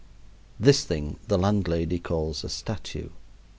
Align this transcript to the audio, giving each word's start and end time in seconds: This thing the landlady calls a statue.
This 0.59 0.83
thing 0.83 1.19
the 1.27 1.37
landlady 1.37 1.99
calls 1.99 2.43
a 2.43 2.49
statue. 2.49 3.09